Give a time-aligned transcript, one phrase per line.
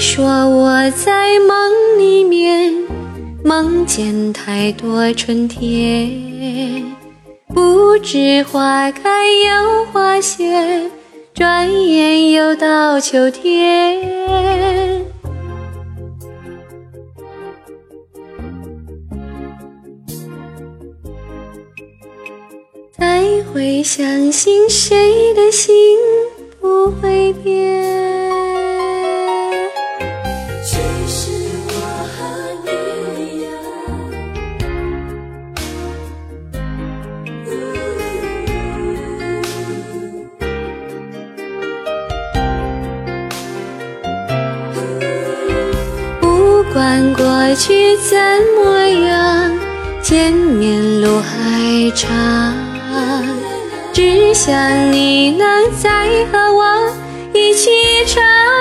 [0.00, 2.72] 说我在梦里面
[3.44, 6.96] 梦见太多春天，
[7.48, 10.90] 不知花开又花谢，
[11.34, 14.00] 转眼又到秋天。
[22.90, 23.22] 才
[23.52, 25.76] 会相信谁的心
[26.58, 28.29] 不会变。
[30.72, 30.76] 其
[31.08, 31.32] 实
[31.66, 31.72] 我
[32.06, 32.18] 和
[32.64, 32.68] 你
[33.18, 33.50] 一样
[46.20, 47.24] 不管过
[47.56, 48.16] 去怎
[48.54, 49.50] 么样，
[50.00, 52.54] 见面路还长，
[53.92, 56.94] 只想你能再和我
[57.34, 57.70] 一起
[58.06, 58.59] 唱。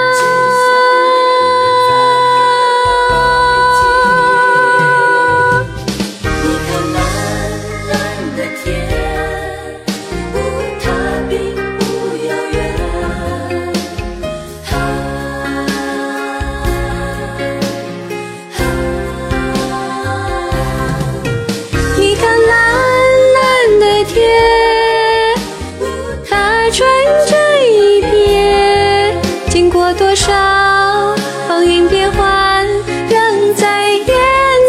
[30.20, 31.16] 少
[31.48, 32.68] 风云变幻，
[33.10, 34.06] 仍在眼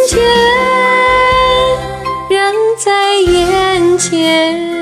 [0.09, 0.23] 前，
[2.29, 4.80] 仍在眼前。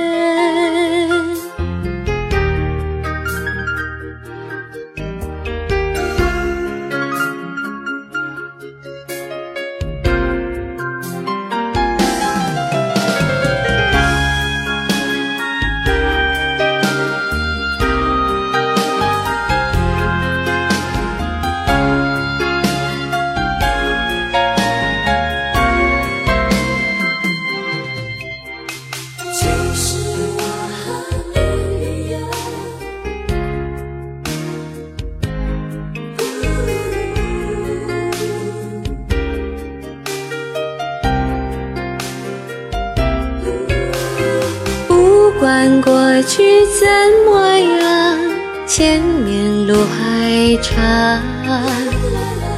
[45.38, 46.88] 不管过去怎
[47.24, 48.18] 么样，
[48.66, 51.22] 前面路还长，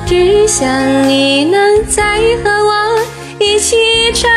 [0.07, 0.67] 只想
[1.07, 2.99] 你能再和我
[3.39, 3.77] 一起
[4.15, 4.31] 唱。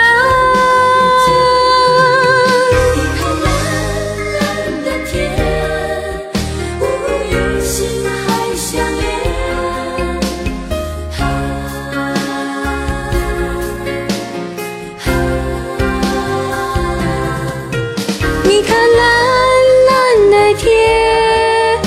[18.55, 19.01] 你看蓝
[19.87, 21.81] 蓝的天，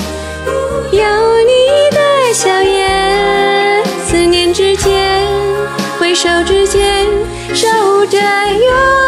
[0.91, 0.99] 有
[1.45, 4.93] 你的笑颜，思念之间，
[5.97, 7.07] 回首之间，
[7.53, 9.06] 守着永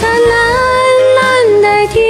[0.00, 0.32] 它蓝
[1.16, 1.20] 蓝
[1.62, 2.00] 的天，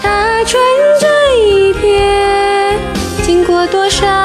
[0.00, 0.60] 它纯
[0.98, 1.04] 真
[1.46, 2.78] 一片，
[3.24, 4.21] 经过多少。